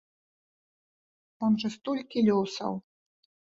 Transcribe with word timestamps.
Там 1.43 1.51
жа 1.65 1.71
столькі 1.77 2.25
лёсаў! 2.33 2.73